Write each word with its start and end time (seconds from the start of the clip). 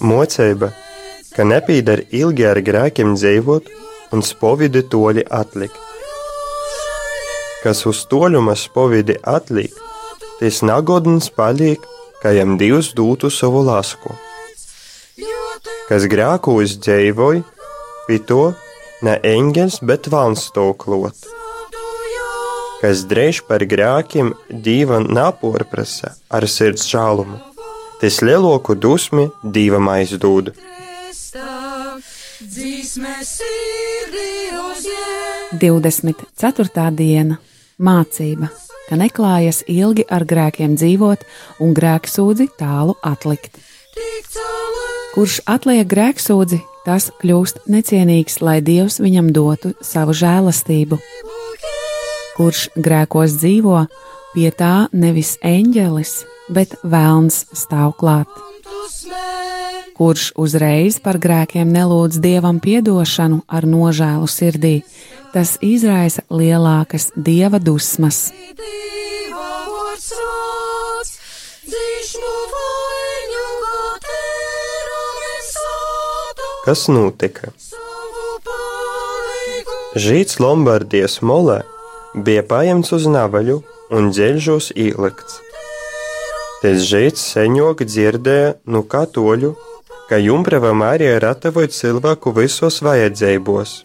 Mocība, 0.00 0.70
ka 1.34 1.44
nepīdara 1.44 2.06
ilgi 2.16 2.46
ar 2.48 2.60
grēkiem 2.64 3.14
dzīvot 3.18 3.68
un 4.16 4.24
spovidi 4.26 4.82
toļi 4.92 5.26
atlikt. 5.30 5.78
Kas 7.60 7.84
uz 7.88 8.06
toļuma 8.08 8.54
spovidi 8.56 9.18
atliek, 9.28 9.74
tas 10.40 10.62
nagodns 10.64 11.28
paliek, 11.36 11.82
ka 12.22 12.32
jam 12.32 12.56
Dievs 12.60 12.94
dūtu 12.96 13.28
savu 13.32 13.60
lasku. 13.66 14.14
Kas 15.90 16.06
grēkos 16.08 16.78
dzīvoja, 16.80 17.44
pie 18.06 18.18
to 18.24 18.52
ne 19.04 19.18
eņģeļs, 19.26 19.80
bet 19.84 20.08
valns 20.12 20.48
to 20.54 20.70
klot. 20.80 21.28
Kas 22.80 23.04
drēž 23.04 23.42
par 23.44 23.60
grēkiem 23.68 24.32
dieva 24.48 25.02
naporprasa 25.04 26.14
ar 26.32 26.46
sirds 26.48 26.86
žālumu, 26.88 27.36
tas 28.00 28.20
lielāku 28.24 28.74
dusmi. 28.80 29.28
Dzīsmēs 32.40 33.30
sirdī 33.36 34.30
uzņem. 34.56 35.58
24. 35.60 36.86
diena- 36.96 37.36
mācība, 37.88 38.48
ka 38.88 38.96
neklājas 38.96 39.62
ilgi 39.68 40.06
ar 40.08 40.24
grēkiem 40.24 40.76
dzīvot 40.80 41.26
un 41.60 41.74
grēksūdzi 41.74 42.48
tālu 42.56 42.96
atlikt. 43.04 43.60
Kurš 45.14 45.40
atliek 45.44 45.86
grēksūdzi, 45.86 46.62
tas 46.86 47.10
kļūst 47.20 47.66
necienīgs, 47.68 48.40
lai 48.40 48.60
Dievs 48.60 49.00
viņam 49.00 49.32
dotu 49.32 49.74
savu 49.82 50.12
žēlastību. 50.16 50.98
Kurš 52.36 52.68
grēkos 52.76 53.36
dzīvo, 53.36 53.86
pie 54.34 54.50
tā 54.50 54.88
nevis 54.92 55.36
eņģelis, 55.44 56.24
bet 56.50 56.76
vēlns 56.82 57.44
stāv 57.56 57.94
klāt. 58.00 58.30
Kurš 60.00 60.30
uzreiz 60.40 60.96
par 61.04 61.18
grēkiem 61.20 61.68
nelūdz 61.74 62.20
Dievam 62.24 62.60
piedošanu 62.64 63.42
ar 63.48 63.66
nožēlu 63.68 64.28
sirdī, 64.30 64.80
tas 65.34 65.58
izraisa 65.60 66.24
lielākas 66.32 67.10
dieva 67.16 67.60
dusmas. 67.60 68.30
Kas 76.64 76.86
notika? 76.92 77.52
Žīts 80.00 80.38
Lombardijas 80.38 81.18
molē 81.26 81.60
bija 82.14 82.44
paņemts 82.46 82.92
uz 82.94 83.08
navaļu 83.10 83.60
un 83.96 84.12
dziļžos 84.14 84.70
ielikts. 84.78 85.49
Tas 86.60 86.82
žīts 86.84 87.22
seņoki 87.34 87.86
dzirdēja 87.88 88.54
no 88.68 88.82
katoļu, 88.84 89.54
ka 90.10 90.18
Jumbrava 90.20 90.74
Marija 90.76 91.20
ratavoja 91.22 91.70
cilvēku 91.72 92.34
visos 92.36 92.80
vajadzībos. 92.84 93.78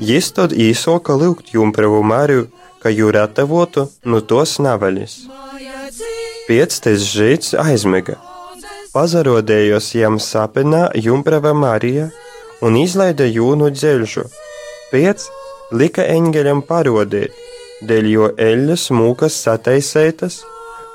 Jis 0.00 0.32
tad 0.36 0.52
īsoka 0.52 1.14
lūgt 1.16 1.52
Jumbravu 1.54 2.02
Mariju, 2.02 2.48
ka 2.82 2.90
jū 2.92 3.10
ratavotu 3.14 3.86
no 4.04 4.20
tos 4.20 4.56
navaļas. 4.66 5.14
Piec 6.48 6.76
tas 6.84 7.04
žīts 7.12 7.54
aizmiga. 7.58 8.16
Pazarodējos 8.92 9.92
jam 9.96 10.18
sapnā 10.22 10.88
Jumbrava 11.06 11.52
Marija 11.54 12.10
un 12.64 12.76
izlaida 12.80 13.26
jūnu 13.28 13.70
dzelžu. 13.74 14.26
Piec 14.90 15.24
lika 15.72 16.06
eņģeļam 16.16 16.62
parodēt, 16.68 17.32
dēļ 17.88 18.12
jo 18.12 18.28
eļļas 18.48 18.90
mūkas 18.98 19.40
sataisētas, 19.46 20.42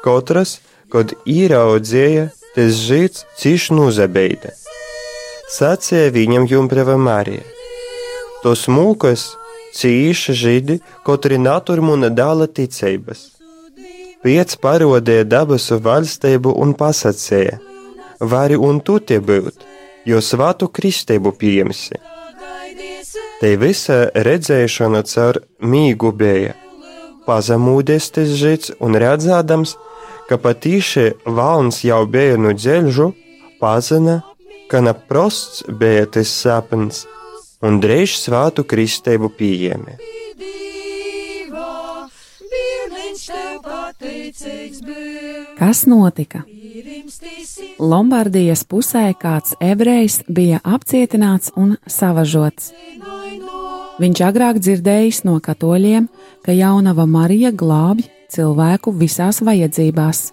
katras, 0.04 0.60
kad 0.92 1.14
īraudzēja, 1.26 2.30
tas 2.56 2.80
žīts 2.88 3.26
ciš 3.40 3.70
nuzabeida. 3.76 4.52
Sacīja 5.52 6.12
viņam 6.16 6.48
Jumbrava 6.48 6.98
Marija. 6.98 7.44
Tos 8.44 8.68
mūkas 8.72 9.32
cīša 9.76 10.34
židi, 10.36 10.80
katri 11.06 11.38
naturmuna 11.38 12.10
dala 12.10 12.48
ticības. 12.48 13.28
Piec 14.22 14.54
parodēja 14.64 15.26
dabasu 15.26 15.80
valstību 15.82 16.54
un 16.64 16.74
pasacīja: 16.78 17.60
Vari 18.20 18.58
un 18.70 18.80
tu 18.80 19.00
te 19.00 19.18
būt, 19.20 19.66
jo 20.06 20.22
svātu 20.22 20.70
kristību 20.70 21.34
pieņemsi. 21.42 22.02
Te 23.42 23.56
visa 23.58 24.04
redzēšana 24.14 25.02
caur 25.10 25.42
mīgu 25.60 26.12
bija. 26.14 26.54
Pazemūdies 27.26 28.12
tas 28.14 28.36
žits 28.38 28.74
un 28.80 28.98
redzēdams, 29.04 29.74
ka 30.32 30.38
patīši 30.40 31.10
valns 31.28 31.82
jau 31.84 32.06
no 32.40 32.54
dzelžu, 32.56 33.10
pazina, 33.60 34.22
ka 34.72 34.80
naprosts 34.80 35.66
bija 35.68 36.06
tas 36.08 36.32
sapnis, 36.32 37.02
un 37.60 37.82
drīz 37.84 38.14
svātu 38.22 38.64
pateicīgs 43.66 44.80
bija. 44.88 45.42
Kas 45.60 45.84
notika? 45.92 46.46
Lombardijas 47.92 48.64
pusē 48.64 49.04
kāds 49.20 49.58
ebrejs 49.60 50.22
bija 50.32 50.62
apcietināts 50.64 51.52
un 51.60 51.76
savažots. 51.98 52.72
Viņš 54.00 54.24
agrāk 54.32 54.64
dzirdējis 54.64 55.26
no 55.28 55.36
katoļiem, 55.44 56.08
ka 56.48 56.56
jaunava 56.56 57.04
Marija 57.20 57.52
glābj 57.52 58.08
cilvēku 58.32 58.94
visās 58.96 59.42
vajadzībās. 59.46 60.30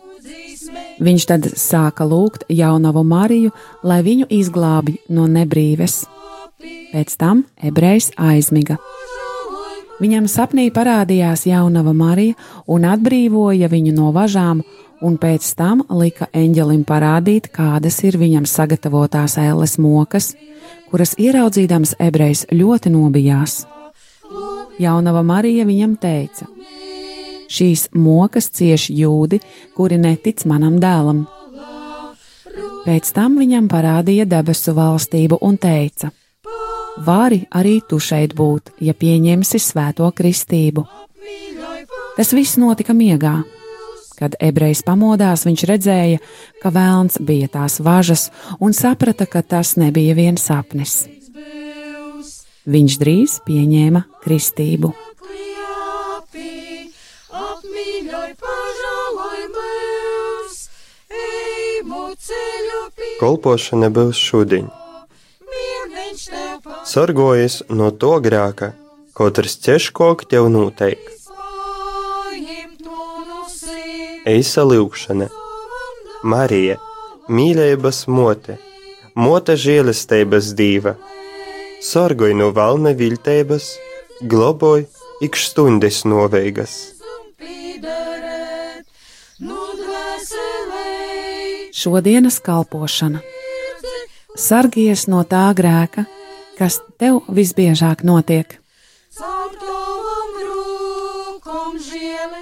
Viņš 0.98 1.26
tad 1.30 1.46
sāka 1.58 2.06
lūgt 2.08 2.48
jaunavu 2.50 3.04
Mariju, 3.06 3.52
lai 3.86 4.00
viņu 4.02 4.26
izglābj 4.34 4.98
no 5.14 5.28
nebrīves. 5.30 6.02
Pēc 6.92 7.14
tam 7.20 7.44
ebrejs 7.62 8.10
aizmiga. 8.18 8.78
Viņam 9.98 10.28
sapnī 10.30 10.68
parādījās 10.74 11.44
jaunava 11.48 11.92
Marija 11.94 12.36
un 12.70 12.84
atbrīvoja 12.86 13.70
viņu 13.70 13.94
no 13.96 14.12
važām, 14.14 14.62
un 15.02 15.16
pēc 15.18 15.46
tam 15.58 15.82
lika 15.90 16.28
eņģelim 16.34 16.84
parādīt, 16.86 17.50
kādas 17.54 17.98
ir 18.06 18.18
viņam 18.18 18.46
sagatavotās 18.46 19.38
ēles 19.42 19.74
mokas, 19.82 20.32
kuras 20.90 21.16
ieraudzīdams 21.18 21.96
ebrejs 22.02 22.46
ļoti 22.50 22.94
nobijās. 22.94 23.64
Jaunava 24.78 25.24
Marija 25.26 25.66
viņam 25.66 25.98
teica: 25.98 26.46
Šīs 27.48 27.88
mokas 27.96 28.50
cieš 28.52 28.90
jūdi, 28.92 29.40
kuri 29.76 29.98
netic 30.00 30.44
manam 30.44 30.76
dēlam. 30.82 31.24
Pēc 32.84 33.10
tam 33.16 33.38
viņam 33.40 33.68
parādīja 33.68 34.28
debesu 34.28 34.74
valstību 34.76 35.40
un 35.44 35.56
teica: 35.60 36.12
Vari 37.04 37.44
arī 37.54 37.78
tu 37.88 37.98
šeit 38.02 38.34
būt, 38.36 38.72
ja 38.80 38.94
pieņemsi 38.94 39.60
svēto 39.62 40.08
kristību. 40.12 40.84
Tas 42.18 42.32
viss 42.34 42.58
notika 42.58 42.96
miegā. 42.96 43.42
Kad 44.18 44.34
ebrejs 44.42 44.80
pamodās, 44.82 45.44
viņš 45.46 45.62
redzēja, 45.70 46.18
ka 46.58 46.72
vēlns 46.74 47.20
bija 47.22 47.46
tās 47.54 47.78
važas 47.78 48.32
un 48.58 48.74
saprata, 48.74 49.28
ka 49.30 49.44
tas 49.46 49.76
nebija 49.78 50.16
viens 50.18 50.42
sapnis. 50.42 51.04
Viņš 52.66 52.98
drīz 53.00 53.38
pieņēma 53.46 54.02
kristību. 54.24 54.90
Kolpošana 63.18 63.88
būs 63.94 64.18
šodien. 64.22 64.68
Sargojies 66.88 67.62
no 67.78 67.90
to 68.02 68.14
grāka, 68.24 68.72
katrs 69.18 69.56
ķeškok 69.64 70.24
tev 70.30 70.48
noteik. 70.54 71.02
Eisa 74.28 74.64
lūkšana, 74.68 75.28
Marija, 76.32 76.76
mīlējas 77.32 78.04
mote, 78.12 78.58
mote 79.14 79.56
žēlestības 79.64 80.52
dīva, 80.58 80.94
sargoj 81.90 82.34
no 82.40 82.50
valna 82.60 82.92
viltības, 82.98 83.72
globoj 84.34 84.86
ik 85.24 85.36
stundas 85.36 86.04
noveigas. 86.04 86.78
Šodienas 91.78 92.40
kalpošana. 92.42 93.20
Sargies 94.34 95.04
no 95.06 95.20
tā 95.22 95.44
grēka, 95.54 96.08
kas 96.58 96.80
tev 96.98 97.20
visbiežāk 97.30 98.02
notiek. 98.02 98.56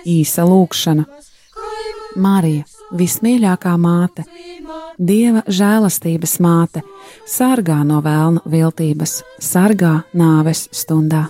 Īsa 0.09 0.47
lūkšana. 0.49 1.05
Marija, 2.17 2.65
vismīļākā 2.97 3.77
māte, 3.77 4.25
Dieva 4.97 5.43
žēlastības 5.45 6.39
māte, 6.41 6.81
sargā 7.29 7.83
no 7.85 8.01
vēlna 8.01 8.41
viltības, 8.49 9.19
sargā 9.37 9.99
nāves 10.17 10.71
stundā. 10.73 11.27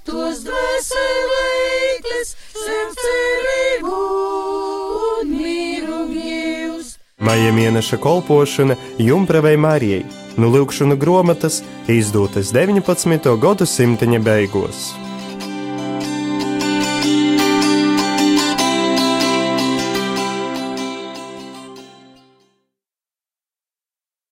Sopīgotos 0.00 0.44
dvēselītes, 0.46 2.30
sev 2.56 2.94
cerību 2.96 3.96
un 5.20 5.28
mīru 5.28 6.06
gīvs. 6.08 6.96
Maija 7.20 7.52
mēneša 7.52 7.98
kolpošana 8.00 8.76
Jumpravai 8.98 9.56
Marijai 9.60 10.06
no 10.38 10.48
lūkšanu 10.48 10.96
grāmatas 10.96 11.62
izdotas 11.86 12.52
19. 12.52 13.36
gadsimta 13.40 14.06
beigās. 14.24 15.09